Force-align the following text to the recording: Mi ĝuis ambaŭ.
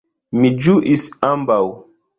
Mi 0.39 0.51
ĝuis 0.69 1.07
ambaŭ. 1.31 1.63